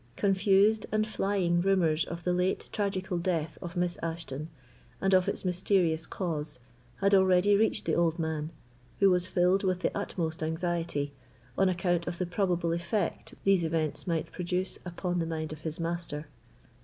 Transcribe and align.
Confused 0.15 0.87
and 0.91 1.07
flying 1.07 1.61
rumours 1.61 2.05
of 2.05 2.23
the 2.23 2.33
late 2.33 2.69
tragical 2.73 3.19
death 3.19 3.59
of 3.61 3.77
Miss 3.77 3.99
Ashton, 4.01 4.49
and 4.99 5.13
of 5.13 5.27
its 5.27 5.45
mysterious 5.45 6.07
cause, 6.07 6.57
had 7.01 7.13
already 7.13 7.55
reached 7.55 7.85
the 7.85 7.93
old 7.93 8.17
man, 8.17 8.49
who 8.99 9.11
was 9.11 9.27
filled 9.27 9.63
with 9.63 9.81
the 9.81 9.95
utmost 9.95 10.41
anxiety, 10.41 11.13
on 11.55 11.69
account 11.69 12.07
of 12.07 12.17
the 12.17 12.25
probable 12.25 12.73
effect 12.73 13.35
these 13.43 13.63
events 13.63 14.07
might 14.07 14.31
produce 14.31 14.79
upon 14.85 15.19
the 15.19 15.27
mind 15.27 15.53
of 15.53 15.59
his 15.61 15.79
master. 15.79 16.25